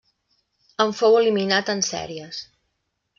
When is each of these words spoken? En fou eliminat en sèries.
En 0.85 0.93
fou 1.01 1.17
eliminat 1.19 1.69
en 1.77 1.83
sèries. 1.91 2.41